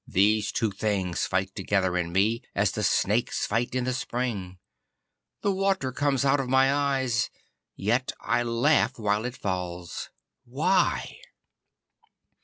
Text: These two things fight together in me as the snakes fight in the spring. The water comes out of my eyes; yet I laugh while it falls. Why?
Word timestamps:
These 0.07 0.51
two 0.51 0.71
things 0.71 1.27
fight 1.27 1.53
together 1.53 1.95
in 1.95 2.11
me 2.11 2.41
as 2.55 2.71
the 2.71 2.81
snakes 2.81 3.45
fight 3.45 3.75
in 3.75 3.83
the 3.83 3.93
spring. 3.93 4.57
The 5.41 5.51
water 5.51 5.91
comes 5.91 6.25
out 6.25 6.39
of 6.39 6.49
my 6.49 6.73
eyes; 6.73 7.29
yet 7.75 8.11
I 8.19 8.41
laugh 8.41 8.97
while 8.97 9.25
it 9.25 9.37
falls. 9.37 10.09
Why? 10.43 11.17